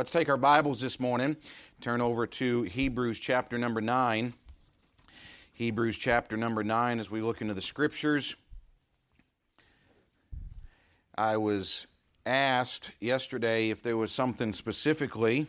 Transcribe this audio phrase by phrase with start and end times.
[0.00, 1.36] Let's take our Bibles this morning,
[1.82, 4.32] turn over to Hebrews chapter number 9.
[5.52, 8.34] Hebrews chapter number 9 as we look into the scriptures.
[11.18, 11.86] I was
[12.24, 15.48] asked yesterday if there was something specifically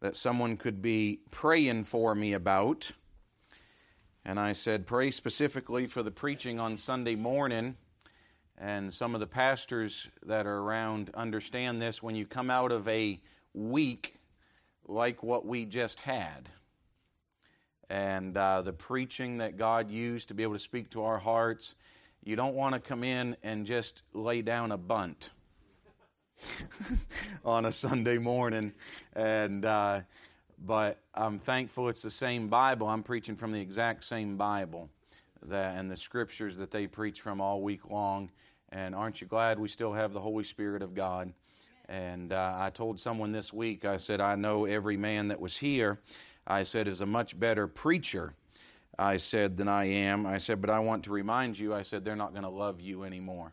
[0.00, 2.92] that someone could be praying for me about.
[4.24, 7.76] And I said, Pray specifically for the preaching on Sunday morning.
[8.56, 12.88] And some of the pastors that are around understand this when you come out of
[12.88, 13.20] a
[13.54, 14.14] week
[14.86, 16.48] like what we just had.
[17.90, 21.74] And uh, the preaching that God used to be able to speak to our hearts,
[22.24, 25.30] you don't want to come in and just lay down a bunt
[27.44, 28.72] on a Sunday morning.
[29.14, 30.00] And, uh,
[30.64, 32.86] but I'm thankful it's the same Bible.
[32.86, 34.88] I'm preaching from the exact same Bible
[35.42, 38.30] that, and the scriptures that they preach from all week long.
[38.70, 41.32] And aren't you glad we still have the Holy Spirit of God?
[41.92, 45.58] And uh, I told someone this week, I said, I know every man that was
[45.58, 46.00] here,
[46.46, 48.32] I said, is a much better preacher,
[48.98, 50.24] I said, than I am.
[50.24, 52.80] I said, but I want to remind you, I said, they're not going to love
[52.80, 53.52] you anymore,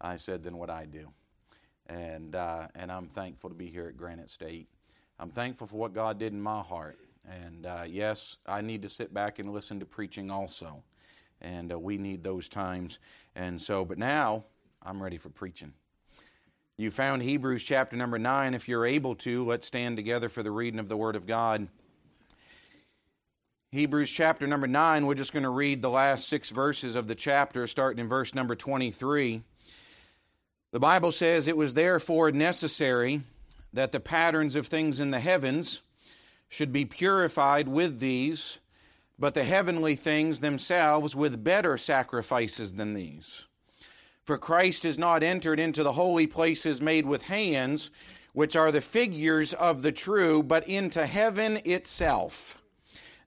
[0.00, 1.10] I said, than what I do.
[1.88, 4.68] And, uh, and I'm thankful to be here at Granite State.
[5.18, 6.96] I'm thankful for what God did in my heart.
[7.28, 10.80] And uh, yes, I need to sit back and listen to preaching also.
[11.40, 13.00] And uh, we need those times.
[13.34, 14.44] And so, but now
[14.80, 15.72] I'm ready for preaching.
[16.76, 18.52] You found Hebrews chapter number 9.
[18.52, 21.68] If you're able to, let's stand together for the reading of the Word of God.
[23.70, 27.14] Hebrews chapter number 9, we're just going to read the last six verses of the
[27.14, 29.44] chapter, starting in verse number 23.
[30.72, 33.22] The Bible says, It was therefore necessary
[33.72, 35.80] that the patterns of things in the heavens
[36.48, 38.58] should be purified with these,
[39.16, 43.46] but the heavenly things themselves with better sacrifices than these.
[44.24, 47.90] For Christ has not entered into the holy places made with hands,
[48.32, 52.62] which are the figures of the true, but into heaven itself,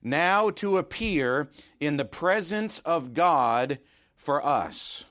[0.02, 3.78] now to appear in the presence of God
[4.16, 5.04] for us.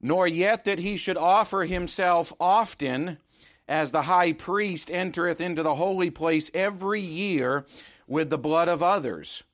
[0.00, 3.18] Nor yet that he should offer himself often,
[3.68, 7.64] as the high priest entereth into the holy place every year
[8.08, 9.44] with the blood of others.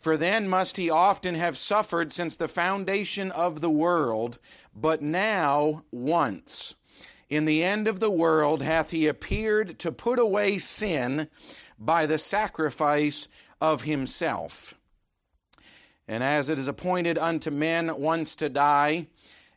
[0.00, 4.38] For then must he often have suffered since the foundation of the world.
[4.74, 6.74] But now, once,
[7.28, 11.28] in the end of the world, hath he appeared to put away sin
[11.78, 13.28] by the sacrifice
[13.60, 14.74] of himself.
[16.08, 19.08] And as it is appointed unto men once to die,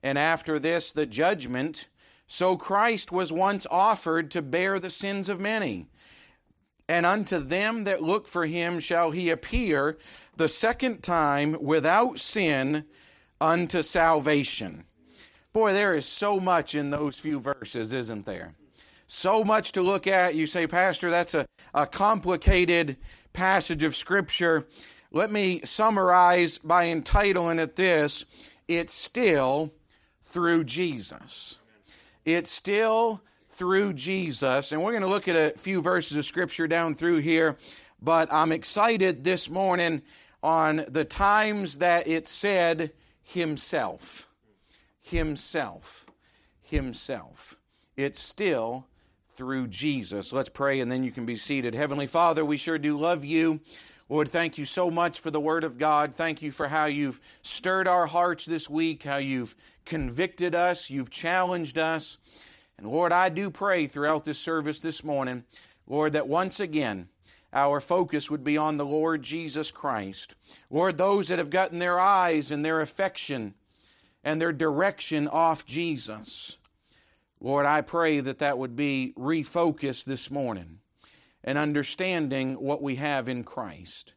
[0.03, 1.87] and after this the judgment,
[2.27, 5.87] so Christ was once offered to bear the sins of many.
[6.87, 9.97] And unto them that look for him shall he appear
[10.35, 12.85] the second time without sin
[13.39, 14.85] unto salvation.
[15.53, 18.55] Boy, there is so much in those few verses, isn't there?
[19.07, 20.35] So much to look at.
[20.35, 22.97] You say, Pastor, that's a, a complicated
[23.33, 24.67] passage of Scripture.
[25.11, 28.25] Let me summarize by entitling it this
[28.67, 29.71] It's still
[30.23, 31.59] through Jesus.
[32.25, 33.21] It's still
[33.53, 34.71] through Jesus.
[34.71, 37.57] And we're going to look at a few verses of Scripture down through here.
[38.01, 40.01] But I'm excited this morning
[40.41, 42.91] on the times that it said
[43.23, 44.29] Himself
[45.03, 46.07] himself.
[46.61, 47.59] Himself.
[47.95, 48.87] It's still
[49.35, 50.31] through Jesus.
[50.33, 51.75] Let's pray and then you can be seated.
[51.75, 53.59] Heavenly Father, we sure do love you.
[54.09, 56.15] Lord, thank you so much for the Word of God.
[56.15, 61.09] Thank you for how you've stirred our hearts this week, how you've convicted us, you've
[61.09, 62.17] challenged us.
[62.83, 65.45] And Lord, I do pray throughout this service this morning,
[65.87, 67.07] Lord, that once again,
[67.53, 70.35] our focus would be on the Lord Jesus Christ.
[70.69, 73.53] Lord, those that have gotten their eyes and their affection
[74.21, 76.57] and their direction off Jesus.
[77.39, 80.79] Lord, I pray that that would be refocused this morning
[81.41, 84.13] and understanding what we have in Christ.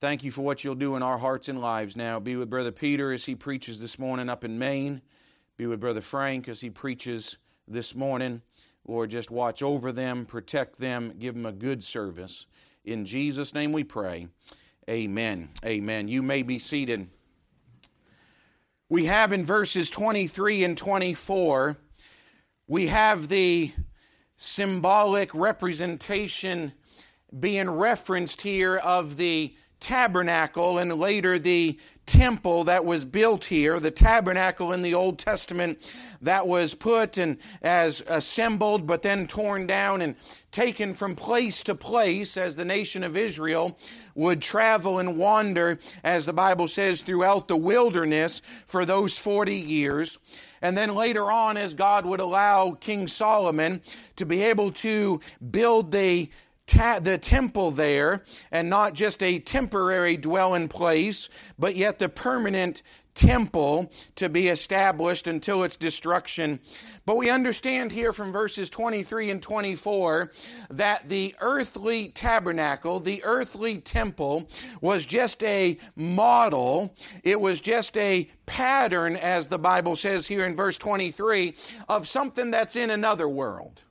[0.00, 2.18] Thank you for what you'll do in our hearts and lives now.
[2.18, 5.02] Be with Brother Peter as he preaches this morning up in Maine.
[5.58, 7.36] Be with Brother Frank as he preaches
[7.68, 8.42] this morning.
[8.86, 12.46] Lord, just watch over them, protect them, give them a good service.
[12.84, 14.28] In Jesus' name we pray.
[14.90, 15.50] Amen.
[15.64, 16.08] Amen.
[16.08, 17.08] You may be seated
[18.92, 21.78] we have in verses 23 and 24,
[22.68, 23.72] we have the
[24.36, 26.74] symbolic representation
[27.40, 33.90] being referenced here of the tabernacle and later the temple that was built here, the
[33.90, 35.80] tabernacle in the Old Testament
[36.20, 40.16] that was put and as assembled but then torn down and
[40.50, 43.78] taken from place to place as the nation of Israel
[44.14, 50.18] would travel and wander, as the Bible says, throughout the wilderness for those 40 years.
[50.60, 53.80] And then later on, as God would allow King Solomon
[54.16, 55.20] to be able to
[55.50, 56.30] build the
[56.66, 61.28] ta- the temple there, and not just a temporary dwelling place,
[61.58, 62.82] but yet the permanent
[63.14, 66.60] temple to be established until its destruction.
[67.04, 70.32] But we understand here from verses 23 and 24
[70.70, 74.48] that the earthly tabernacle, the earthly temple,
[74.80, 76.94] was just a model.
[77.22, 81.54] It was just a pattern, as the Bible says here in verse 23,
[81.88, 83.82] of something that's in another world.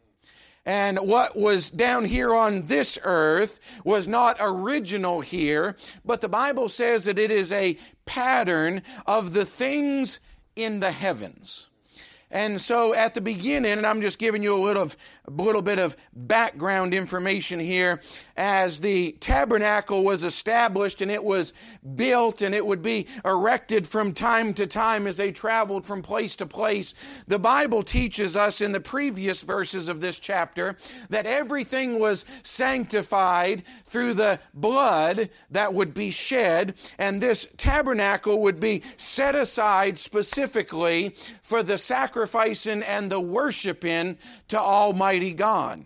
[0.66, 5.76] And what was down here on this earth was not original here,
[6.06, 10.20] but the Bible says that it is a pattern of the things
[10.56, 11.68] in the heavens.
[12.32, 14.90] And so at the beginning, and I'm just giving you a little,
[15.28, 18.02] a little bit of background information here,
[18.38, 21.54] as the tabernacle was established and it was
[21.96, 26.36] built and it would be erected from time to time as they traveled from place
[26.38, 26.94] to place,
[27.28, 30.78] the Bible teaches us in the previous verses of this chapter
[31.10, 38.60] that everything was sanctified through the blood that would be shed, and this tabernacle would
[38.60, 41.78] be set aside specifically for the
[42.22, 45.84] sacrificing and the worshiping to Almighty God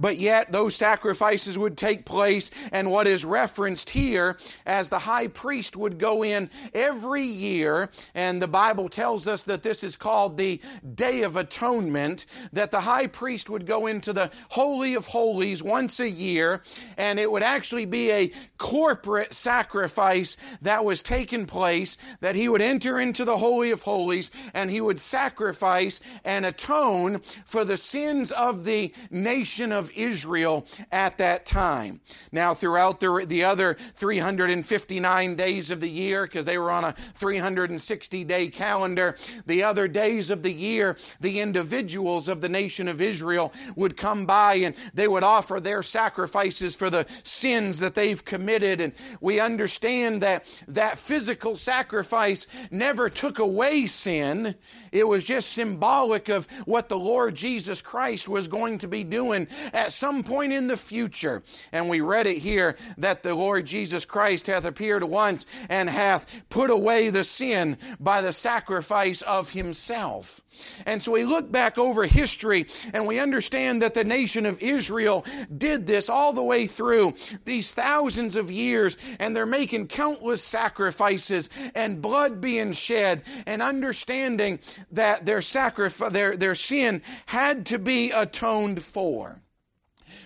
[0.00, 2.50] but yet those sacrifices would take place.
[2.72, 4.36] And what is referenced here
[4.66, 9.62] as the high priest would go in every year, and the Bible tells us that
[9.62, 10.60] this is called the
[10.94, 16.00] Day of Atonement, that the high priest would go into the Holy of Holies once
[16.00, 16.62] a year,
[16.96, 22.62] and it would actually be a corporate sacrifice that was taking place, that he would
[22.62, 28.30] enter into the Holy of Holies and he would sacrifice and atone for the sins
[28.32, 32.00] of the nation of Israel at that time.
[32.32, 36.92] Now, throughout the, the other 359 days of the year, because they were on a
[37.14, 39.16] 360 day calendar,
[39.46, 44.26] the other days of the year, the individuals of the nation of Israel would come
[44.26, 48.80] by and they would offer their sacrifices for the sins that they've committed.
[48.80, 54.54] And we understand that that physical sacrifice never took away sin,
[54.92, 59.46] it was just symbolic of what the Lord Jesus Christ was going to be doing
[59.80, 61.42] at some point in the future.
[61.72, 66.26] And we read it here that the Lord Jesus Christ hath appeared once and hath
[66.50, 70.42] put away the sin by the sacrifice of himself.
[70.84, 75.24] And so we look back over history and we understand that the nation of Israel
[75.56, 77.14] did this all the way through
[77.46, 84.58] these thousands of years, and they're making countless sacrifices and blood being shed, and understanding
[84.92, 89.40] that their sacrifice, their, their sin had to be atoned for.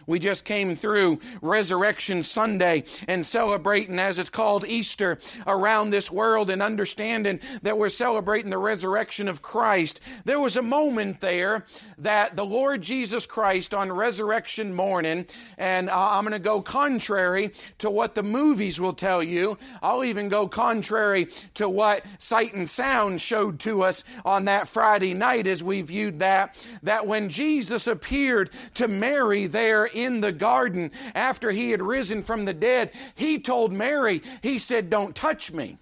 [0.06, 6.50] We just came through Resurrection Sunday and celebrating, as it's called, Easter around this world
[6.50, 10.00] and understanding that we're celebrating the resurrection of Christ.
[10.24, 11.64] There was a moment there
[11.98, 15.26] that the Lord Jesus Christ on resurrection morning,
[15.58, 19.58] and I'm going to go contrary to what the movies will tell you.
[19.82, 25.14] I'll even go contrary to what Sight and Sound showed to us on that Friday
[25.14, 30.90] night as we viewed that, that when Jesus appeared to Mary there in the garden
[31.14, 35.78] after he had risen from the dead, he told Mary, he said, Don't touch me.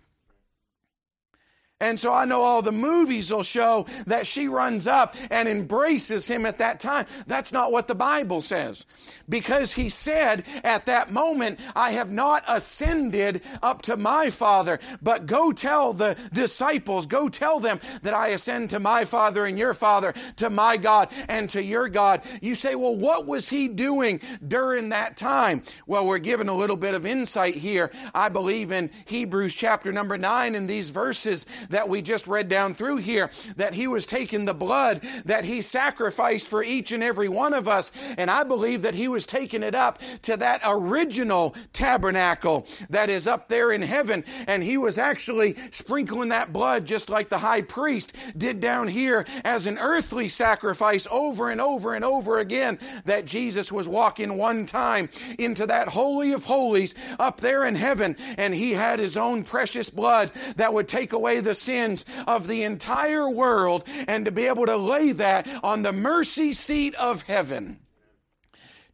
[1.82, 6.28] And so I know all the movies will show that she runs up and embraces
[6.28, 7.06] him at that time.
[7.26, 8.86] That's not what the Bible says.
[9.28, 15.26] Because he said at that moment, I have not ascended up to my Father, but
[15.26, 19.74] go tell the disciples, go tell them that I ascend to my Father and your
[19.74, 22.22] Father, to my God and to your God.
[22.40, 25.64] You say, well, what was he doing during that time?
[25.88, 27.90] Well, we're given a little bit of insight here.
[28.14, 32.72] I believe in Hebrews chapter number nine in these verses that we just read down
[32.72, 37.28] through here that he was taking the blood that he sacrificed for each and every
[37.28, 37.90] one of us.
[38.16, 43.26] And I believe that he was taking it up to that original tabernacle that is
[43.26, 44.24] up there in heaven.
[44.46, 49.26] And he was actually sprinkling that blood just like the high priest did down here
[49.44, 52.78] as an earthly sacrifice over and over and over again.
[53.04, 58.16] That Jesus was walking one time into that Holy of Holies up there in heaven,
[58.36, 62.62] and he had his own precious blood that would take away the sins of the
[62.62, 67.80] entire world and to be able to lay that on the mercy seat of heaven.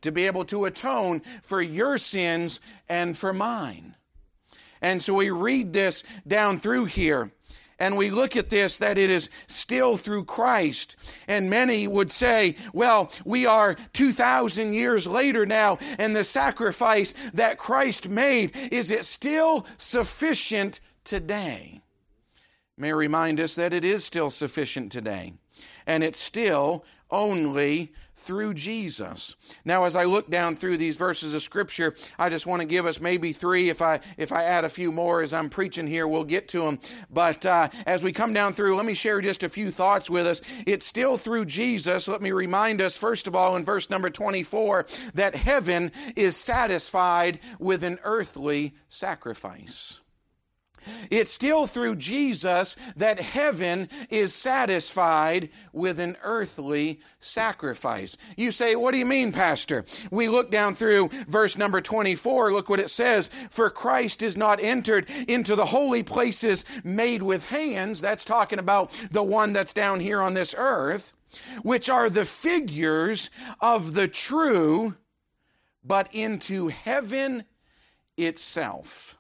[0.03, 3.97] To be able to atone for your sins and for mine.
[4.81, 7.33] And so we read this down through here
[7.79, 10.97] and we look at this that it is still through Christ.
[11.27, 17.59] And many would say, well, we are 2,000 years later now, and the sacrifice that
[17.59, 21.81] Christ made, is it still sufficient today?
[22.79, 25.35] May remind us that it is still sufficient today,
[25.87, 29.37] and it's still only through Jesus.
[29.65, 32.85] Now, as I look down through these verses of Scripture, I just want to give
[32.85, 33.69] us maybe three.
[33.71, 36.63] If I if I add a few more as I'm preaching here, we'll get to
[36.63, 36.81] them.
[37.11, 40.27] But uh, as we come down through, let me share just a few thoughts with
[40.27, 40.43] us.
[40.67, 42.09] It's still through Jesus.
[42.09, 47.39] Let me remind us first of all in verse number 24 that heaven is satisfied
[47.59, 50.01] with an earthly sacrifice.
[51.11, 58.17] It's still through Jesus that heaven is satisfied with an earthly sacrifice.
[58.37, 59.85] You say, What do you mean, Pastor?
[60.11, 62.53] We look down through verse number 24.
[62.53, 67.49] Look what it says For Christ is not entered into the holy places made with
[67.49, 68.01] hands.
[68.01, 71.13] That's talking about the one that's down here on this earth,
[71.63, 73.31] which are the figures
[73.61, 74.95] of the true,
[75.85, 77.45] but into heaven
[78.17, 79.18] itself.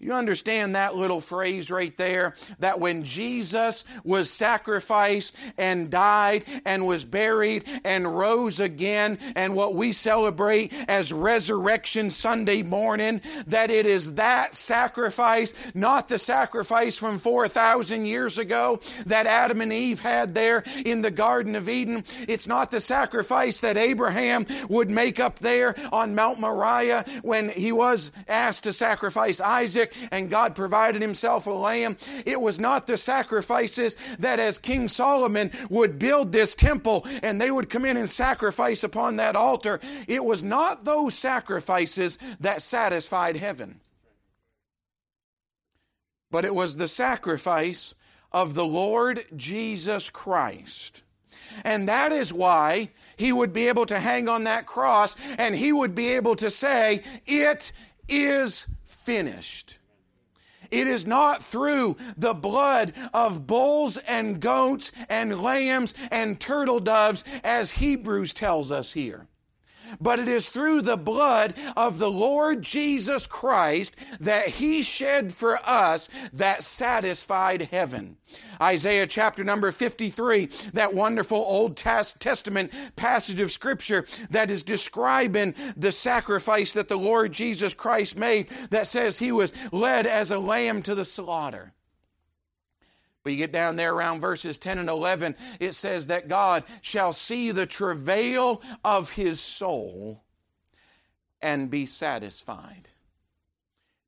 [0.00, 2.34] Do you understand that little phrase right there?
[2.60, 9.74] That when Jesus was sacrificed and died and was buried and rose again, and what
[9.74, 17.18] we celebrate as Resurrection Sunday morning, that it is that sacrifice, not the sacrifice from
[17.18, 22.04] 4,000 years ago that Adam and Eve had there in the Garden of Eden.
[22.26, 27.70] It's not the sacrifice that Abraham would make up there on Mount Moriah when he
[27.70, 31.96] was asked to sacrifice Isaac and God provided himself a lamb.
[32.26, 37.50] It was not the sacrifices that as King Solomon would build this temple and they
[37.50, 39.80] would come in and sacrifice upon that altar.
[40.06, 43.80] It was not those sacrifices that satisfied heaven.
[46.30, 47.94] But it was the sacrifice
[48.32, 51.02] of the Lord Jesus Christ.
[51.64, 55.72] And that is why he would be able to hang on that cross and he
[55.72, 57.72] would be able to say, It
[58.08, 59.78] is finished.
[60.70, 67.24] It is not through the blood of bulls and goats and lambs and turtle doves,
[67.42, 69.26] as Hebrews tells us here
[70.00, 75.58] but it is through the blood of the Lord Jesus Christ that He shed for
[75.66, 78.16] us that satisfied heaven.
[78.60, 85.92] Isaiah chapter number 53, that wonderful Old Testament passage of Scripture that is describing the
[85.92, 90.82] sacrifice that the Lord Jesus Christ made, that says He was led as a lamb
[90.82, 91.72] to the slaughter.
[93.22, 97.12] But you get down there around verses 10 and 11, it says that God shall
[97.12, 100.24] see the travail of his soul
[101.42, 102.88] and be satisfied.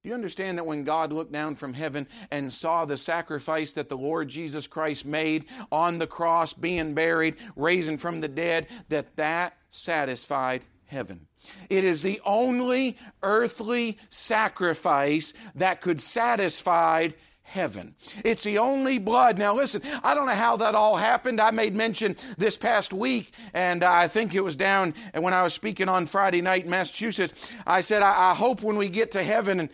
[0.02, 3.88] Do you understand that when God looked down from heaven and saw the sacrifice that
[3.88, 9.14] the Lord Jesus Christ made on the cross, being buried, raising from the dead, that
[9.16, 11.28] that satisfied heaven?
[11.71, 17.11] It is the only earthly sacrifice that could satisfy
[17.42, 17.94] heaven.
[18.25, 19.38] It's the only blood.
[19.38, 21.40] Now, listen, I don't know how that all happened.
[21.40, 25.52] I made mention this past week, and I think it was down when I was
[25.52, 27.49] speaking on Friday night in Massachusetts.
[27.66, 29.68] I said, I, I hope when we get to heaven, and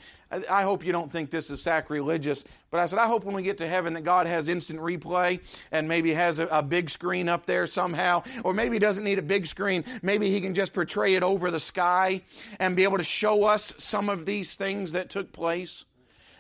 [0.50, 3.42] I hope you don't think this is sacrilegious, but I said, I hope when we
[3.42, 5.40] get to heaven that God has instant replay
[5.72, 9.18] and maybe has a, a, big screen up there somehow, or maybe He doesn't need
[9.18, 9.84] a big screen.
[10.02, 12.22] Maybe He can just portray it over the sky
[12.58, 15.86] and be able to show us some of these things that took place.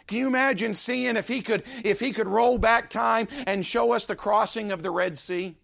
[0.08, 3.92] Can you imagine seeing if he could if he could roll back time and show
[3.92, 5.54] us the crossing of the Red Sea?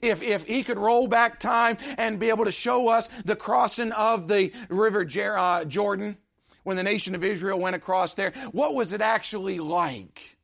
[0.00, 3.90] If, if he could roll back time and be able to show us the crossing
[3.90, 6.16] of the river Jer- uh, Jordan
[6.62, 10.36] when the nation of Israel went across there, what was it actually like?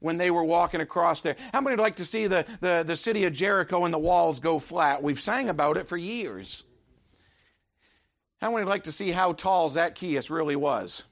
[0.00, 1.34] when they were walking across there.
[1.52, 4.38] How many would like to see the, the, the city of Jericho and the walls
[4.38, 5.02] go flat?
[5.02, 6.62] We've sang about it for years.
[8.40, 11.02] How many would like to see how tall Zacchaeus really was?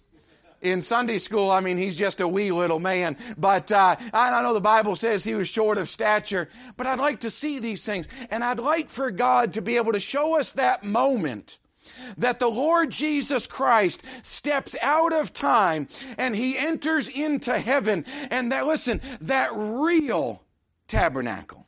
[0.61, 3.17] In Sunday school, I mean, he's just a wee little man.
[3.37, 6.49] But uh, I know the Bible says he was short of stature.
[6.77, 8.09] But I'd like to see these things.
[8.31, 11.59] And I'd like for God to be able to show us that moment
[12.17, 18.05] that the Lord Jesus Christ steps out of time and he enters into heaven.
[18.31, 20.43] And that, listen, that real
[20.89, 21.66] tabernacle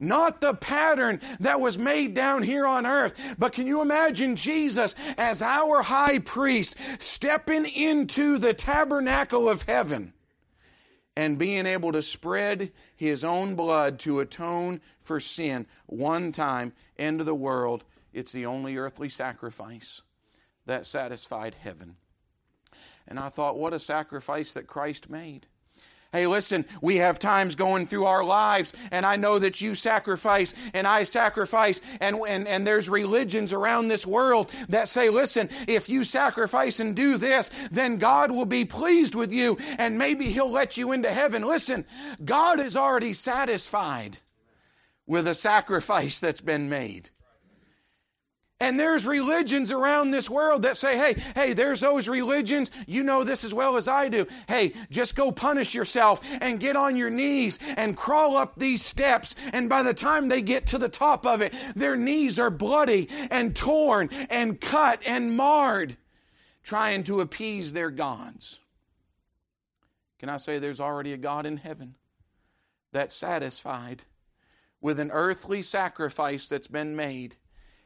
[0.00, 3.36] not the pattern that was made down here on earth.
[3.38, 10.14] But can you imagine Jesus as our high priest stepping into the tabernacle of heaven?
[11.16, 17.24] and being able to spread his own blood to atone for sin one time into
[17.24, 17.84] the world.
[18.12, 20.02] It's the only earthly sacrifice
[20.66, 21.96] that satisfied heaven.
[23.06, 25.46] And I thought, what a sacrifice that Christ made.
[26.12, 30.52] Hey, listen, we have times going through our lives, and I know that you sacrifice
[30.74, 35.88] and I sacrifice, and, and, and there's religions around this world that say, listen, if
[35.88, 40.50] you sacrifice and do this, then God will be pleased with you, and maybe He'll
[40.50, 41.42] let you into heaven.
[41.42, 41.84] Listen,
[42.24, 44.18] God is already satisfied
[45.06, 47.10] with a sacrifice that's been made.
[48.60, 52.70] And there's religions around this world that say, hey, hey, there's those religions.
[52.86, 54.26] You know this as well as I do.
[54.48, 59.34] Hey, just go punish yourself and get on your knees and crawl up these steps.
[59.54, 63.08] And by the time they get to the top of it, their knees are bloody
[63.30, 65.96] and torn and cut and marred,
[66.62, 68.60] trying to appease their gods.
[70.18, 71.96] Can I say there's already a God in heaven
[72.92, 74.02] that's satisfied
[74.82, 77.36] with an earthly sacrifice that's been made?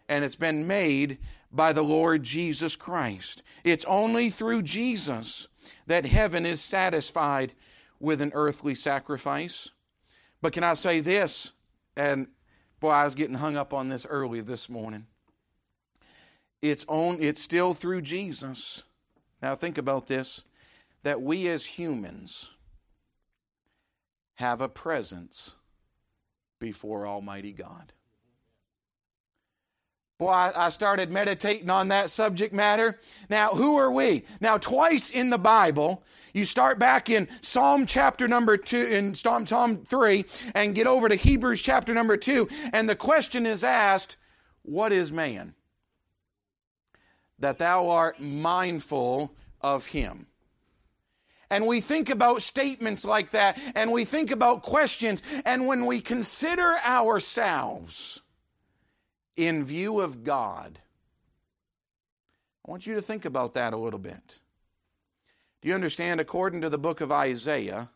[0.08, 1.18] And it's been made
[1.50, 3.42] by the Lord Jesus Christ.
[3.62, 5.49] It's only through Jesus
[5.87, 7.54] that heaven is satisfied
[8.00, 9.70] with an earthly sacrifice.
[10.42, 11.52] But can I say this?
[11.96, 12.28] And
[12.80, 15.06] boy, I was getting hung up on this early this morning.
[16.61, 18.82] It's on it's still through Jesus.
[19.42, 20.44] Now think about this
[21.02, 22.50] that we as humans
[24.37, 25.54] have a presence
[26.58, 27.92] before Almighty God.
[30.18, 33.00] Boy, I started meditating on that subject matter.
[33.28, 34.25] Now, who are we?
[34.40, 39.44] Now, twice in the Bible, you start back in Psalm chapter number two, in Psalm,
[39.44, 44.16] Psalm 3, and get over to Hebrews chapter number 2, and the question is asked,
[44.62, 45.54] What is man?
[47.40, 50.26] That thou art mindful of him.
[51.50, 56.00] And we think about statements like that, and we think about questions, and when we
[56.00, 58.21] consider ourselves,
[59.37, 60.79] in view of God.
[62.67, 64.41] I want you to think about that a little bit.
[65.61, 66.21] Do you understand?
[66.21, 67.91] According to the book of Isaiah,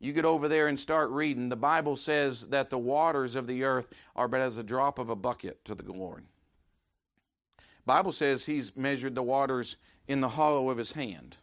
[0.00, 3.64] you get over there and start reading, the Bible says that the waters of the
[3.64, 6.24] earth are but as a drop of a bucket to the Lord.
[7.86, 9.76] Bible says he's measured the waters
[10.08, 11.36] in the hollow of his hand.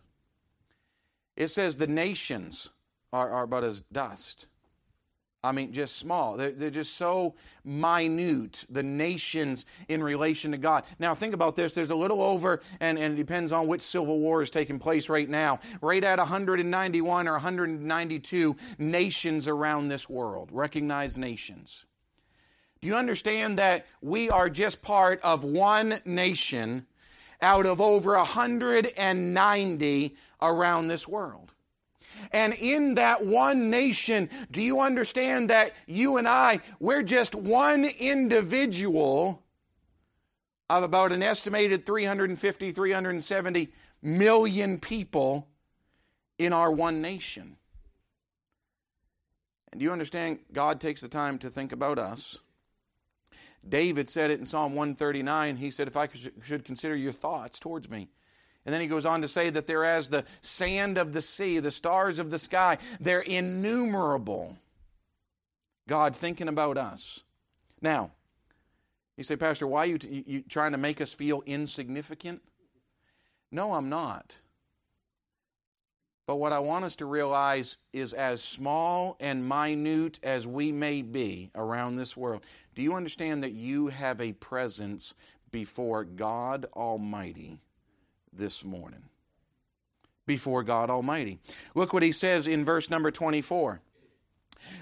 [1.36, 2.70] It says the nations
[3.14, 4.48] are, are but as dust.
[5.44, 6.38] I mean, just small.
[6.38, 7.34] They're, they're, just so
[7.64, 10.84] minute, the nations in relation to God.
[11.00, 11.74] Now, think about this.
[11.74, 15.10] There's a little over, and, and it depends on which civil war is taking place
[15.10, 21.86] right now, right at 191 or 192 nations around this world, recognized nations.
[22.80, 26.86] Do you understand that we are just part of one nation
[27.42, 31.52] out of over 190 around this world?
[32.32, 37.86] And in that one nation, do you understand that you and I, we're just one
[37.86, 39.44] individual
[40.70, 43.70] of about an estimated 350, 370
[44.02, 45.48] million people
[46.38, 47.58] in our one nation?
[49.72, 52.38] And do you understand God takes the time to think about us?
[53.68, 55.58] David said it in Psalm 139.
[55.58, 56.10] He said, If I
[56.44, 58.10] should consider your thoughts towards me,
[58.66, 61.60] and then he goes on to say that they're as the sand of the sea,
[61.60, 62.78] the stars of the sky.
[63.00, 64.58] They're innumerable.
[65.88, 67.24] God thinking about us.
[67.82, 68.12] Now,
[69.18, 72.42] you say, Pastor, why are you, t- you trying to make us feel insignificant?
[73.52, 74.40] No, I'm not.
[76.28, 81.02] But what I want us to realize is as small and minute as we may
[81.02, 82.44] be around this world,
[82.76, 85.16] do you understand that you have a presence
[85.52, 87.60] before God Almighty?
[88.34, 89.04] This morning
[90.26, 91.40] before God Almighty.
[91.76, 93.82] Look what he says in verse number 24.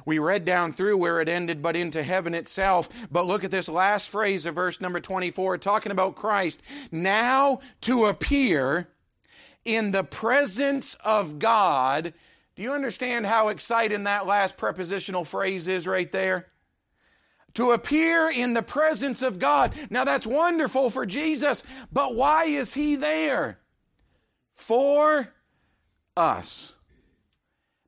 [0.06, 2.90] We read down through where it ended, but into heaven itself.
[3.12, 6.62] But look at this last phrase of verse number 24, talking about Christ.
[6.92, 8.90] Now to appear
[9.66, 12.14] in the presence of God.
[12.56, 16.48] Do you understand how exciting that last prepositional phrase is right there?
[17.56, 19.74] To appear in the presence of God.
[19.90, 23.60] Now that's wonderful for Jesus, but why is he there?
[24.54, 25.34] For
[26.16, 26.74] us.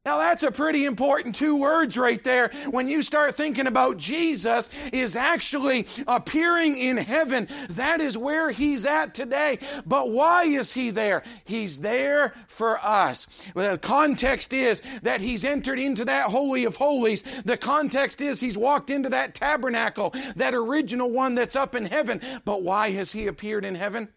[0.04, 4.72] Now that's a pretty important two words right there when you start thinking about Jesus
[4.92, 7.48] is actually appearing in heaven.
[7.70, 9.60] That is where he's at today.
[9.86, 11.22] But why is he there?
[11.46, 13.28] He's there for us.
[13.54, 17.22] The context is that he's entered into that holy of holies.
[17.46, 22.22] The context is he's walked into that tabernacle, that original one that's up in heaven.
[22.44, 24.10] But why has he appeared in heaven?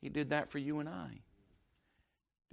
[0.00, 1.23] He did that for you and I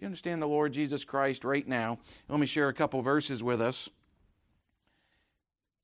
[0.02, 2.00] you understand the Lord Jesus Christ right now?
[2.28, 3.88] Let me share a couple verses with us.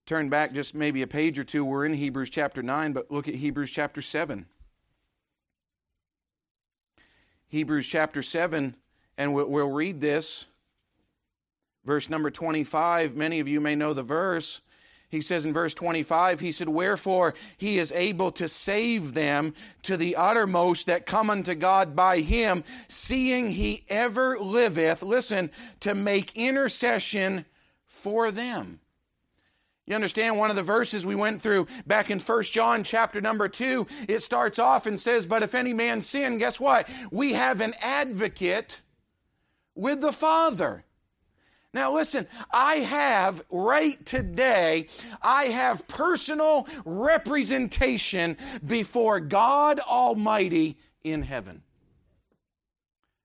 [0.08, 1.63] Turn back just maybe a page or two.
[1.63, 4.47] We're in Hebrews chapter 9, but look at Hebrews chapter 7.
[7.49, 8.75] Hebrews chapter 7
[9.19, 10.47] And we'll read this.
[11.86, 14.62] Verse number 25, many of you may know the verse.
[15.09, 19.95] He says in verse 25, he said, Wherefore he is able to save them to
[19.95, 26.35] the uttermost that come unto God by him, seeing he ever liveth, listen, to make
[26.35, 27.45] intercession
[27.85, 28.81] for them.
[29.85, 33.47] You understand one of the verses we went through back in First John chapter number
[33.47, 36.89] 2, it starts off and says, But if any man sin, guess what?
[37.09, 38.81] We have an advocate
[39.73, 40.83] with the Father.
[41.77, 44.87] Now, listen, I have right today,
[45.21, 48.35] I have personal representation
[48.65, 51.61] before God Almighty in heaven.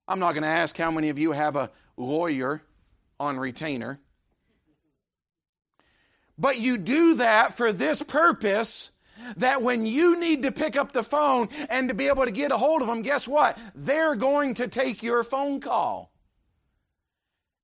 [0.06, 2.62] I'm not going to ask how many of you have a lawyer
[3.18, 3.98] on retainer.
[6.36, 8.90] But you do that for this purpose
[9.38, 12.52] that when you need to pick up the phone and to be able to get
[12.52, 13.56] a hold of them, guess what?
[13.74, 16.11] They're going to take your phone call.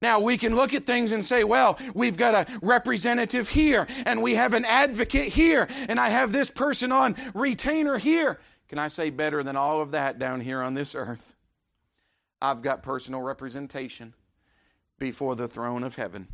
[0.00, 4.22] Now, we can look at things and say, well, we've got a representative here, and
[4.22, 8.38] we have an advocate here, and I have this person on retainer here.
[8.68, 11.34] Can I say better than all of that down here on this earth?
[12.40, 14.14] I've got personal representation
[14.98, 16.28] before the throne of heaven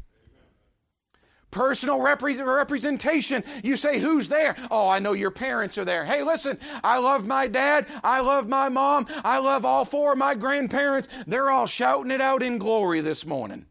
[1.54, 3.44] personal representation.
[3.62, 4.56] You say, Who's there?
[4.70, 6.04] Oh, I know your parents are there.
[6.04, 7.86] Hey, listen, I love my dad.
[8.02, 9.06] I love my mom.
[9.24, 11.08] I love all four of my grandparents.
[11.26, 13.64] They're all shouting it out in glory this morning.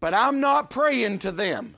[0.00, 1.76] But I'm not praying to them.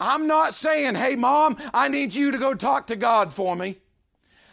[0.00, 3.76] I'm not saying, Hey, mom, I need you to go talk to God for me.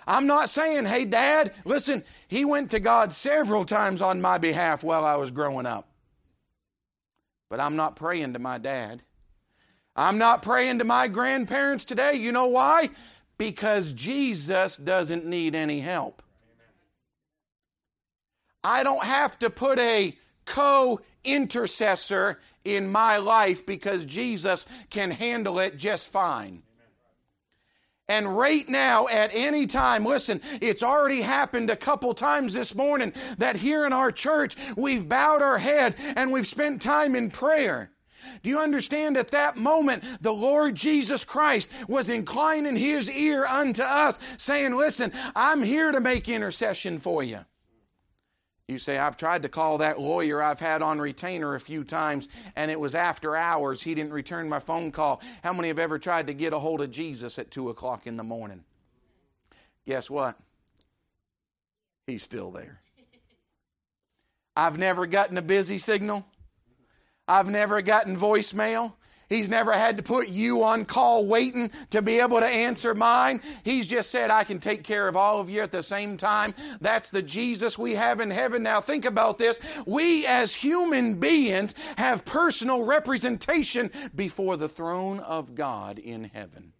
[0.05, 4.83] I'm not saying, Hey, dad, listen, he went to God several times on my behalf
[4.83, 5.88] while I was growing up.
[7.49, 9.03] But I'm not praying to my dad.
[9.95, 12.13] I'm not praying to my grandparents today.
[12.13, 12.89] You know why?
[13.37, 16.21] Because Jesus doesn't need any help.
[18.63, 25.59] I don't have to put a co intercessor in my life because Jesus can handle
[25.59, 26.63] it just fine.
[28.09, 33.13] And right now, at any time, listen, it's already happened a couple times this morning
[33.37, 37.91] that here in our church, we've bowed our head and we've spent time in prayer.
[38.41, 43.83] Do you understand at that moment the Lord Jesus Christ was inclining his ear unto
[43.83, 47.45] us, saying, Listen, I'm here to make intercession for you.
[48.69, 52.29] You say, I've tried to call that lawyer I've had on retainer a few times,
[52.55, 53.81] and it was after hours.
[53.81, 55.21] He didn't return my phone call.
[55.43, 58.15] How many have ever tried to get a hold of Jesus at 2 o'clock in
[58.15, 58.63] the morning?
[59.87, 60.37] Guess what?
[62.05, 62.81] He's still there.
[64.55, 66.27] I've never gotten a busy signal.
[67.27, 68.93] I've never gotten voicemail.
[69.29, 73.41] He's never had to put you on call waiting to be able to answer mine.
[73.63, 76.55] He's just said, I can take care of all of you at the same time.
[76.81, 78.63] That's the Jesus we have in heaven.
[78.63, 79.59] Now, think about this.
[79.85, 86.73] We as human beings have personal representation before the throne of God in heaven.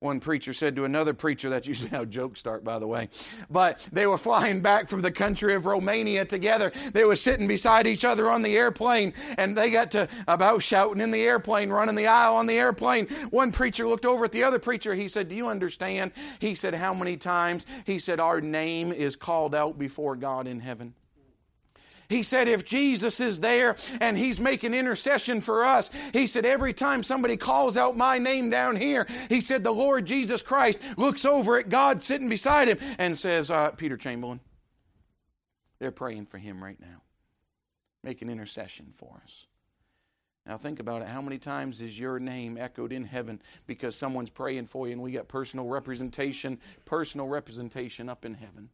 [0.00, 3.08] One preacher said to another preacher, that's usually how jokes start, by the way,
[3.50, 6.70] but they were flying back from the country of Romania together.
[6.92, 11.02] They were sitting beside each other on the airplane, and they got to about shouting
[11.02, 13.06] in the airplane, running the aisle on the airplane.
[13.30, 14.94] One preacher looked over at the other preacher.
[14.94, 16.12] He said, Do you understand?
[16.38, 17.66] He said, How many times?
[17.84, 20.94] He said, Our name is called out before God in heaven.
[22.08, 26.72] He said, if Jesus is there and He's making intercession for us, He said, every
[26.72, 31.24] time somebody calls out my name down here, He said, the Lord Jesus Christ looks
[31.24, 34.40] over at God sitting beside Him and says, uh, Peter Chamberlain,
[35.78, 37.02] they're praying for Him right now,
[38.02, 39.46] making intercession for us.
[40.46, 41.08] Now think about it.
[41.08, 45.02] How many times is your name echoed in heaven because someone's praying for you and
[45.02, 48.70] we got personal representation, personal representation up in heaven?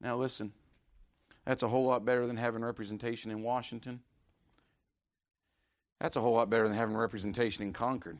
[0.00, 0.52] Now listen,
[1.50, 3.98] that's a whole lot better than having representation in Washington.
[5.98, 8.18] That's a whole lot better than having representation in Concord.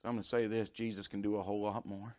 [0.00, 2.14] So I'm going to say this Jesus can do a whole lot more.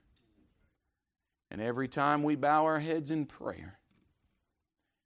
[1.50, 3.80] And every time we bow our heads in prayer,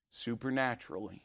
[0.09, 1.21] supernaturally,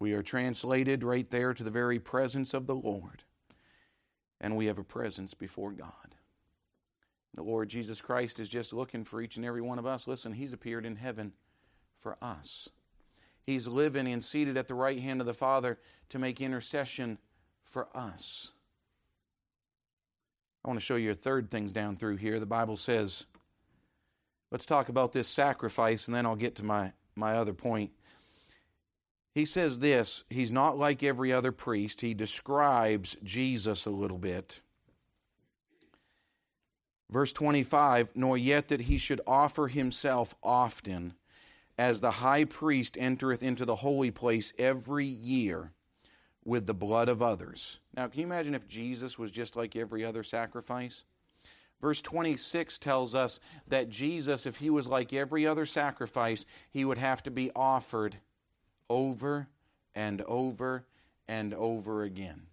[0.00, 3.22] we are translated right there to the very presence of the Lord.
[4.40, 6.14] And we have a presence before God.
[7.34, 10.08] The Lord Jesus Christ is just looking for each and every one of us.
[10.08, 11.32] Listen, He's appeared in heaven
[11.98, 12.68] for us.
[13.46, 15.78] He's living and seated at the right hand of the Father
[16.10, 17.18] to make intercession
[17.64, 18.52] for us.
[20.64, 22.40] I want to show you a third things down through here.
[22.40, 23.24] The Bible says,
[24.50, 27.92] let's talk about this sacrifice, and then I'll get to my, my other point.
[29.34, 32.00] He says this He's not like every other priest.
[32.00, 34.60] He describes Jesus a little bit.
[37.10, 41.14] Verse 25, nor yet that he should offer himself often,
[41.78, 45.72] as the high priest entereth into the holy place every year
[46.44, 47.80] with the blood of others.
[47.96, 51.04] Now, can you imagine if Jesus was just like every other sacrifice?
[51.80, 56.98] Verse 26 tells us that Jesus, if he was like every other sacrifice, he would
[56.98, 58.16] have to be offered
[58.90, 59.48] over
[59.94, 60.84] and over
[61.28, 62.48] and over again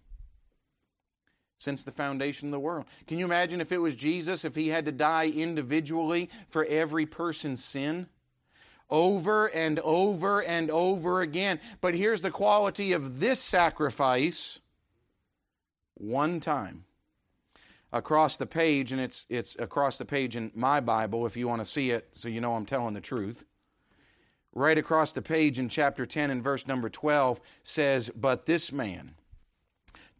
[1.58, 2.84] since the foundation of the world.
[3.06, 7.06] Can you imagine if it was Jesus, if he had to die individually for every
[7.06, 8.08] person's sin?
[8.88, 11.58] Over and over and over again.
[11.80, 14.60] But here's the quality of this sacrifice
[15.94, 16.84] one time.
[17.92, 21.62] Across the page, and it's, it's across the page in my Bible if you want
[21.62, 23.44] to see it so you know I'm telling the truth.
[24.52, 29.15] Right across the page in chapter 10 and verse number 12 says, But this man,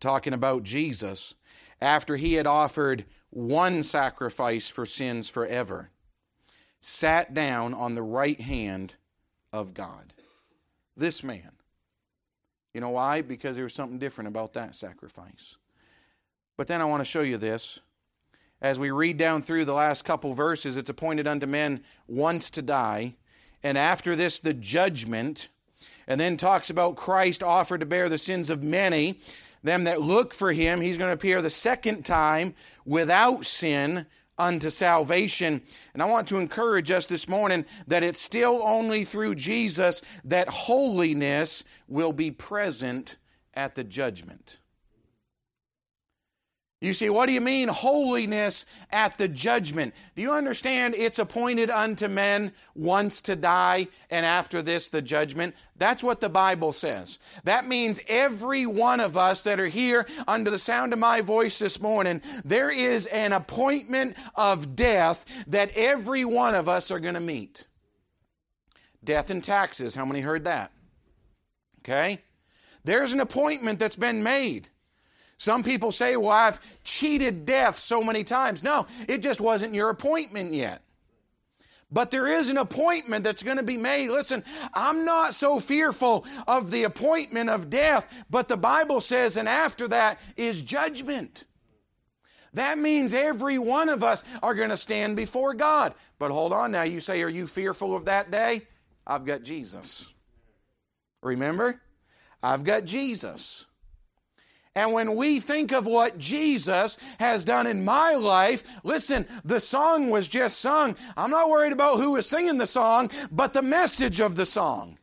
[0.01, 1.35] talking about Jesus,
[1.81, 5.91] after he had offered one sacrifice for sins forever,
[6.81, 8.95] sat down on the right hand
[9.53, 10.13] of God.
[10.97, 11.53] This man.
[12.73, 13.23] You know why?
[13.23, 15.57] Because there was something different about that sacrifice.
[16.57, 17.81] But then I want to show you this.
[18.61, 22.63] As we read down through the last couple verses, it's appointed unto men once to
[22.63, 23.17] die,
[23.63, 25.49] and after this, the judgment.
[26.07, 29.21] And then talks about Christ offered to bear the sins of many
[29.67, 30.81] them that look for him.
[30.81, 34.07] He's going to appear the second time without sin
[34.39, 35.63] unto salvation.
[35.95, 40.49] And I want to encourage us this morning that it's still only through Jesus that
[40.49, 43.17] holiness will be present
[43.55, 44.59] at the judgment.
[46.83, 49.95] You see, what do you mean holiness at the judgment?
[50.15, 55.55] Do you understand it's appointed unto men once to die and after this the judgment?
[55.77, 57.19] That's what the Bible says.
[57.45, 61.59] That means every one of us that are here under the sound of my voice
[61.59, 67.15] this morning, there is an appointment of death that every one of us are going
[67.15, 67.67] to meet.
[69.03, 69.95] Death and taxes.
[69.95, 70.73] How many heard that?
[71.81, 72.21] Okay?
[72.85, 74.69] There's an appointment that's been made.
[75.39, 78.63] Some people say, well, I've cheated death so many times.
[78.63, 80.83] No, it just wasn't your appointment yet.
[81.91, 84.11] But there is an appointment that's going to be made.
[84.11, 84.43] Listen,
[84.75, 89.87] I'm not so fearful of the appointment of death, but the Bible says, and after
[89.89, 91.45] that is judgment.
[92.55, 95.95] That means every one of us are going to stand before God.
[96.19, 98.63] But hold on now, you say, Are you fearful of that day?
[99.07, 100.13] I've got Jesus.
[101.23, 101.81] Remember?
[102.43, 103.66] I've got Jesus.
[104.77, 110.11] And when we think of what Jesus has done in my life, listen, the song
[110.11, 110.97] was just sung.
[111.17, 114.99] I'm not worried about who was singing the song, but the message of the song.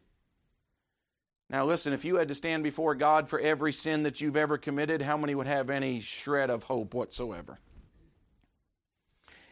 [1.50, 4.60] Now, listen, if you had to stand before God for every sin that you've ever
[4.60, 7.60] committed, how many would have any shred of hope whatsoever?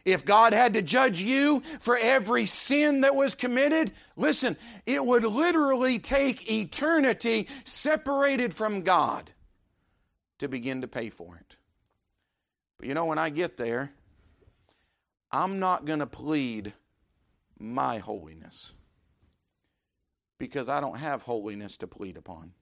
[0.06, 4.56] If God had to judge you for every sin that was committed, listen,
[4.86, 9.32] it would literally take eternity separated from God
[10.42, 11.56] to begin to pay for it.
[12.78, 13.92] But you know, when I get there,
[15.32, 16.74] I'm not going to plead
[17.60, 18.74] my holiness
[20.40, 22.54] because I don't have holiness to plead upon.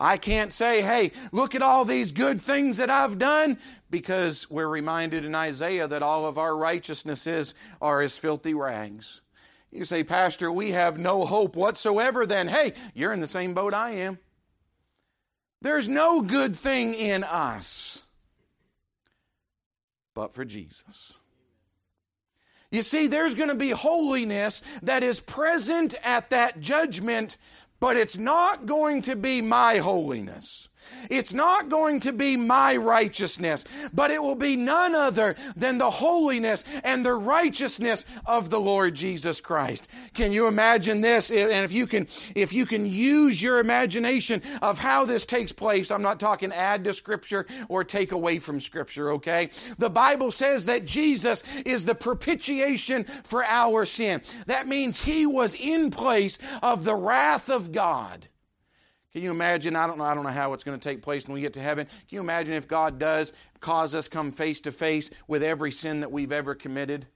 [0.00, 3.58] I can't say, hey, look at all these good things that I've done,
[3.88, 9.22] because we're reminded in Isaiah that all of our righteousnesses are as filthy rags.
[9.70, 13.72] You say, Pastor, we have no hope whatsoever, then, hey, you're in the same boat
[13.72, 14.18] I am.
[15.62, 18.02] There's no good thing in us
[20.16, 21.12] but for Jesus.
[22.72, 27.36] You see, there's going to be holiness that is present at that judgment,
[27.78, 30.68] but it's not going to be my holiness.
[31.10, 35.90] It's not going to be my righteousness, but it will be none other than the
[35.90, 39.88] holiness and the righteousness of the Lord Jesus Christ.
[40.14, 41.30] Can you imagine this?
[41.30, 45.90] And if you can, if you can use your imagination of how this takes place,
[45.90, 49.50] I'm not talking add to Scripture or take away from Scripture, okay?
[49.78, 54.22] The Bible says that Jesus is the propitiation for our sin.
[54.46, 58.28] That means He was in place of the wrath of God.
[59.16, 59.76] Can you imagine?
[59.76, 60.04] I don't know.
[60.04, 61.86] I don't know how it's going to take place when we get to heaven.
[61.86, 66.00] Can you imagine if God does cause us come face to face with every sin
[66.00, 67.06] that we've ever committed?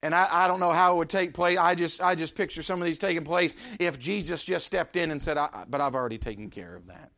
[0.00, 1.58] And I, I, don't know how it would take place.
[1.58, 5.10] I just I just picture some of these taking place if Jesus just stepped in
[5.10, 7.10] and said, "But I've already taken care of that."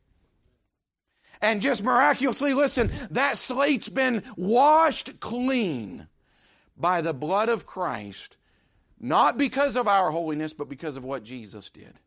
[1.43, 6.09] And just miraculously, listen, that slate's been washed clean
[6.75, 8.39] by the blood of Christ,
[8.99, 11.99] not because of our holiness, but because of what Jesus did.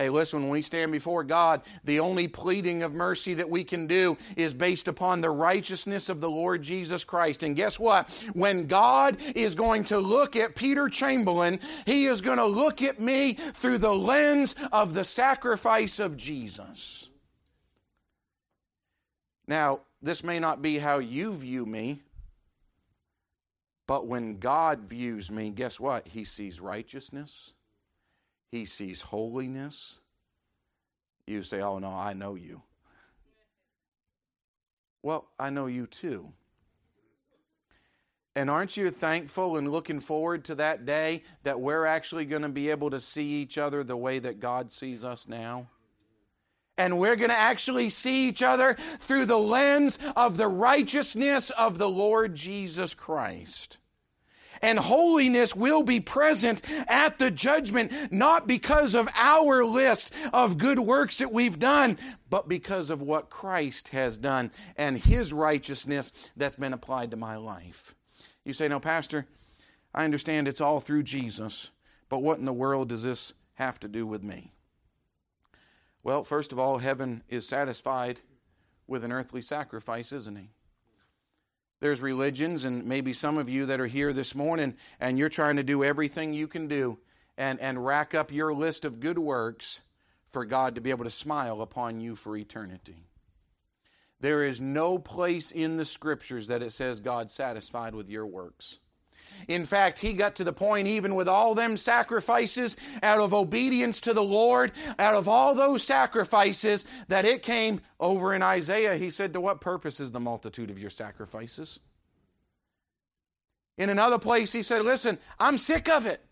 [0.00, 3.86] Hey, listen, when we stand before God, the only pleading of mercy that we can
[3.86, 7.42] do is based upon the righteousness of the Lord Jesus Christ.
[7.42, 8.08] And guess what?
[8.32, 12.98] When God is going to look at Peter Chamberlain, he is going to look at
[12.98, 17.10] me through the lens of the sacrifice of Jesus.
[19.46, 22.00] Now, this may not be how you view me,
[23.86, 26.08] but when God views me, guess what?
[26.08, 27.52] He sees righteousness
[28.50, 30.00] he sees holiness.
[31.26, 32.62] You say, Oh, no, I know you.
[35.02, 36.32] Well, I know you too.
[38.36, 42.48] And aren't you thankful and looking forward to that day that we're actually going to
[42.48, 45.68] be able to see each other the way that God sees us now?
[46.76, 51.78] And we're going to actually see each other through the lens of the righteousness of
[51.78, 53.78] the Lord Jesus Christ
[54.62, 60.78] and holiness will be present at the judgment, not because of our list of good
[60.78, 66.56] works that we've done, but because of what Christ has done and his righteousness that's
[66.56, 67.94] been applied to my life.
[68.44, 69.26] You say, No, Pastor,
[69.94, 71.70] I understand it's all through Jesus,
[72.08, 74.52] but what in the world does this have to do with me?
[76.02, 78.20] Well, first of all, heaven is satisfied
[78.86, 80.50] with an earthly sacrifice, isn't he?
[81.80, 85.56] There's religions, and maybe some of you that are here this morning, and you're trying
[85.56, 86.98] to do everything you can do
[87.38, 89.80] and, and rack up your list of good works
[90.26, 93.06] for God to be able to smile upon you for eternity.
[94.20, 98.78] There is no place in the scriptures that it says God's satisfied with your works.
[99.48, 104.00] In fact, he got to the point, even with all them sacrifices, out of obedience
[104.02, 108.96] to the Lord, out of all those sacrifices, that it came over in Isaiah.
[108.96, 111.80] He said, To what purpose is the multitude of your sacrifices?
[113.78, 116.24] In another place, he said, Listen, I'm sick of it.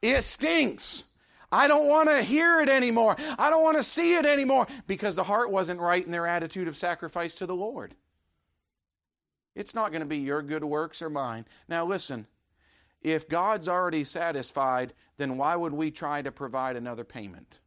[0.00, 1.04] It stinks.
[1.50, 3.14] I don't want to hear it anymore.
[3.38, 6.66] I don't want to see it anymore because the heart wasn't right in their attitude
[6.66, 7.94] of sacrifice to the Lord.
[9.54, 11.46] It's not going to be your good works or mine.
[11.68, 12.26] Now, listen,
[13.02, 17.60] if God's already satisfied, then why would we try to provide another payment?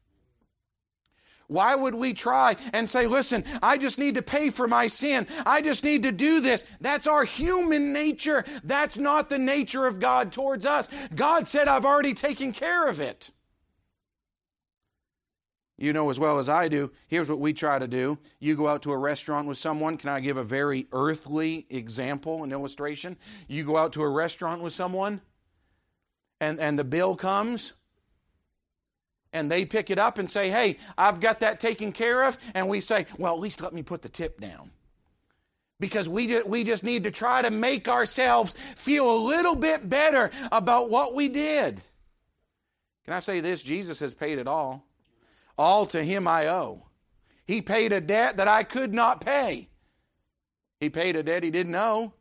[1.47, 5.27] Why would we try and say, listen, I just need to pay for my sin.
[5.45, 6.65] I just need to do this.
[6.81, 8.43] That's our human nature.
[8.63, 10.89] That's not the nature of God towards us.
[11.13, 13.29] God said, I've already taken care of it.
[15.77, 18.17] You know as well as I do, here's what we try to do.
[18.39, 19.97] You go out to a restaurant with someone.
[19.97, 23.17] Can I give a very earthly example, an illustration?
[23.49, 25.19] You go out to a restaurant with someone,
[26.39, 27.73] and, and the bill comes,
[29.33, 32.37] and they pick it up and say, Hey, I've got that taken care of.
[32.53, 34.71] And we say, Well, at least let me put the tip down.
[35.77, 40.31] Because we, we just need to try to make ourselves feel a little bit better
[40.53, 41.83] about what we did.
[43.03, 43.61] Can I say this?
[43.61, 44.87] Jesus has paid it all.
[45.57, 46.87] All to him I owe.
[47.45, 49.69] He paid a debt that I could not pay.
[50.79, 52.13] He paid a debt he didn't owe.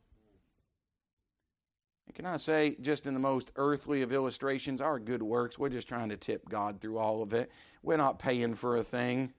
[2.14, 5.88] can I say, just in the most earthly of illustrations, our good works, we're just
[5.88, 7.50] trying to tip God through all of it.
[7.82, 9.32] We're not paying for a thing.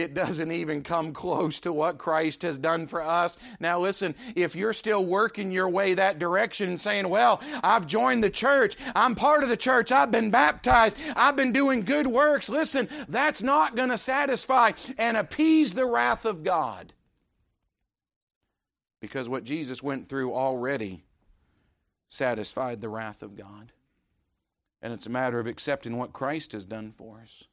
[0.00, 3.36] It doesn't even come close to what Christ has done for us.
[3.60, 8.30] Now, listen, if you're still working your way that direction saying, Well, I've joined the
[8.30, 12.88] church, I'm part of the church, I've been baptized, I've been doing good works, listen,
[13.08, 16.92] that's not going to satisfy and appease the wrath of God.
[19.00, 21.04] Because what Jesus went through already
[22.08, 23.72] satisfied the wrath of God.
[24.82, 27.44] And it's a matter of accepting what Christ has done for us.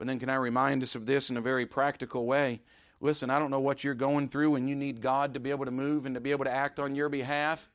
[0.00, 2.62] But then, can I remind us of this in a very practical way?
[3.02, 5.66] Listen, I don't know what you're going through and you need God to be able
[5.66, 7.68] to move and to be able to act on your behalf.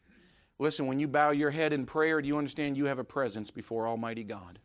[0.57, 3.51] Listen, when you bow your head in prayer, do you understand you have a presence
[3.51, 4.57] before Almighty God?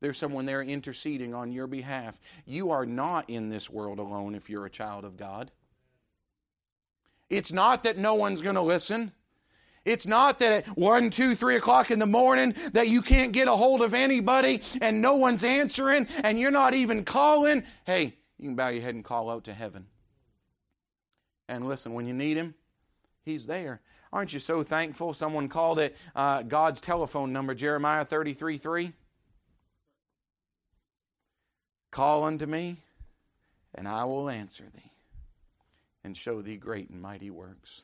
[0.00, 2.18] There's someone there interceding on your behalf.
[2.46, 5.50] You are not in this world alone if you're a child of God.
[7.28, 9.12] It's not that no one's going to listen.
[9.84, 13.48] It's not that at 1, 2, 3 o'clock in the morning that you can't get
[13.48, 17.64] a hold of anybody and no one's answering and you're not even calling.
[17.84, 19.86] Hey, you can bow your head and call out to heaven.
[21.48, 22.54] And listen, when you need Him,
[23.24, 23.80] He's there.
[24.12, 25.14] Aren't you so thankful?
[25.14, 28.92] Someone called it uh, God's telephone number, Jeremiah 33 3.
[31.90, 32.78] Call unto me,
[33.74, 34.92] and I will answer thee,
[36.04, 37.82] and show thee great and mighty works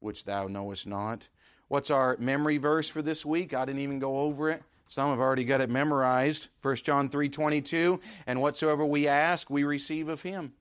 [0.00, 1.28] which thou knowest not.
[1.68, 3.54] What's our memory verse for this week?
[3.54, 4.62] I didn't even go over it.
[4.88, 6.48] Some have already got it memorized.
[6.62, 10.54] 1 John 3:22, and whatsoever we ask, we receive of him.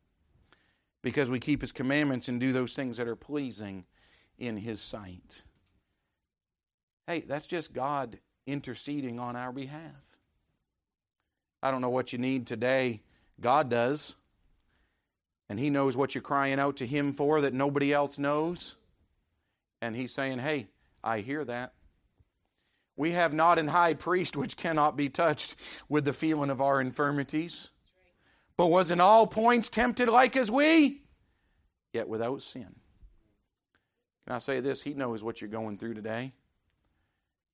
[1.02, 3.86] Because we keep his commandments and do those things that are pleasing
[4.38, 5.44] in his sight.
[7.08, 10.20] Hey, that's just God interceding on our behalf.
[11.62, 13.02] I don't know what you need today.
[13.40, 14.16] God does.
[15.50, 18.76] And He knows what you're crying out to Him for that nobody else knows.
[19.82, 20.68] And He's saying, Hey,
[21.04, 21.74] I hear that.
[22.96, 25.56] We have not an high priest which cannot be touched
[25.88, 27.72] with the feeling of our infirmities,
[28.58, 31.04] but was in all points tempted like as we,
[31.94, 32.76] yet without sin.
[34.26, 34.84] Can I say this?
[34.84, 36.34] He knows what you're going through today.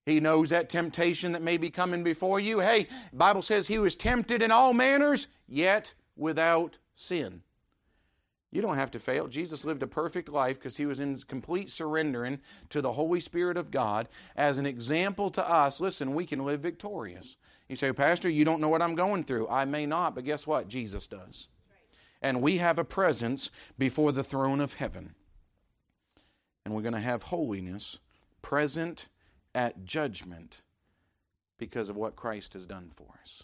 [0.05, 2.59] He knows that temptation that may be coming before you.
[2.59, 7.41] Hey, Bible says he was tempted in all manners, yet without sin.
[8.56, 9.28] You don't have to fail.
[9.28, 12.39] Jesus lived a perfect life because he was in complete surrendering
[12.70, 15.82] to the Holy Spirit of God as an example to us.
[15.82, 17.36] Listen, we can live victorious.
[17.68, 19.49] You say, Pastor, you don't know what I'm going through.
[19.49, 20.70] I may not, but guess what?
[20.70, 21.49] Jesus does.
[22.22, 25.16] And we have a presence before the throne of heaven.
[26.64, 27.99] And we're going to have holiness
[28.41, 29.10] present
[29.53, 30.62] at judgment
[31.58, 33.43] because of what Christ has done for us.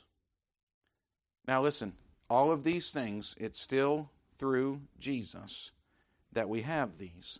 [1.49, 1.95] Now, listen,
[2.30, 4.09] all of these things, it's still
[4.41, 5.71] through Jesus
[6.33, 7.37] that we have these.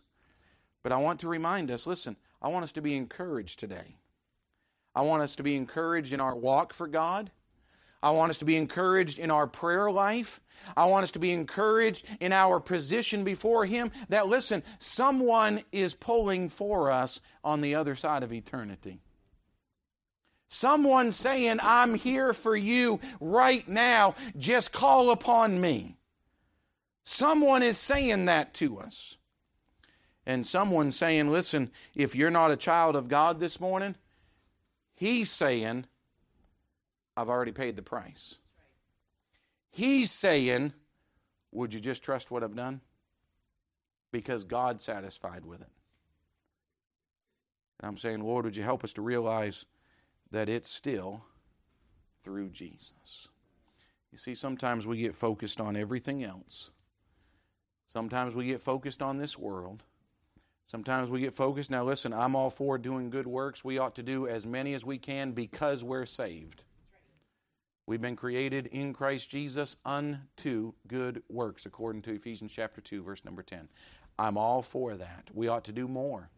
[0.84, 3.96] But I want to remind us listen, I want us to be encouraged today.
[4.94, 7.32] I want us to be encouraged in our walk for God.
[8.04, 10.40] I want us to be encouraged in our prayer life.
[10.76, 15.94] I want us to be encouraged in our position before Him that, listen, someone is
[15.94, 19.00] pulling for us on the other side of eternity.
[20.48, 25.96] Someone saying, I'm here for you right now, just call upon me.
[27.04, 29.16] Someone is saying that to us.
[30.24, 33.96] And someone saying, listen, if you're not a child of God this morning,
[34.94, 35.86] He's saying,
[37.16, 38.38] I've already paid the price.
[39.70, 40.72] He's saying,
[41.50, 42.80] Would you just trust what I've done?
[44.12, 45.70] Because God's satisfied with it.
[47.80, 49.64] And I'm saying, Lord, would you help us to realize
[50.30, 51.24] that it's still
[52.22, 53.28] through Jesus?
[54.12, 56.70] You see, sometimes we get focused on everything else.
[57.92, 59.82] Sometimes we get focused on this world.
[60.64, 61.70] Sometimes we get focused.
[61.70, 63.62] Now, listen, I'm all for doing good works.
[63.62, 66.64] We ought to do as many as we can because we're saved.
[67.86, 73.26] We've been created in Christ Jesus unto good works, according to Ephesians chapter 2, verse
[73.26, 73.68] number 10.
[74.18, 75.28] I'm all for that.
[75.34, 76.30] We ought to do more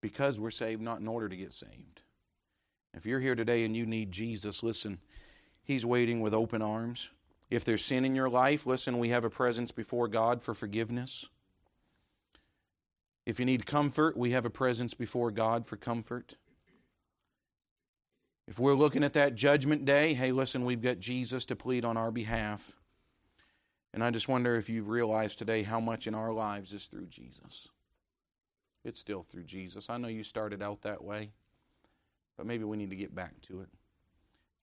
[0.00, 2.02] because we're saved, not in order to get saved.
[2.94, 5.00] If you're here today and you need Jesus, listen,
[5.64, 7.10] He's waiting with open arms.
[7.50, 11.28] If there's sin in your life, listen, we have a presence before God for forgiveness.
[13.24, 16.36] If you need comfort, we have a presence before God for comfort.
[18.48, 21.96] If we're looking at that judgment day, hey, listen, we've got Jesus to plead on
[21.96, 22.76] our behalf.
[23.92, 27.06] And I just wonder if you've realized today how much in our lives is through
[27.06, 27.68] Jesus.
[28.84, 29.90] It's still through Jesus.
[29.90, 31.30] I know you started out that way,
[32.36, 33.68] but maybe we need to get back to it.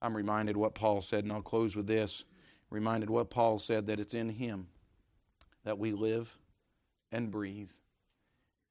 [0.02, 2.24] I'm reminded what Paul said, and I'll close with this.
[2.74, 4.66] Reminded what Paul said that it's in Him
[5.64, 6.40] that we live
[7.12, 7.70] and breathe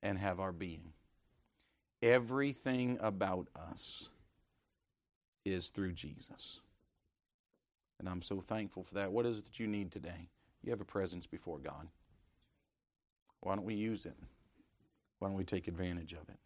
[0.02, 0.92] and have our being.
[2.02, 4.08] Everything about us
[5.44, 6.60] is through Jesus.
[8.00, 9.12] And I'm so thankful for that.
[9.12, 10.28] What is it that you need today?
[10.64, 11.86] You have a presence before God.
[13.38, 14.16] Why don't we use it?
[15.20, 16.40] Why don't we take advantage of it?